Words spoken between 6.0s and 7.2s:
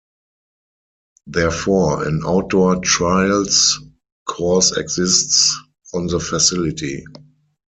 the facility.